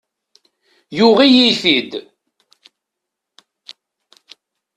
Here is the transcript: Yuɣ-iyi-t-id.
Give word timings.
Yuɣ-iyi-t-id. 0.97 1.91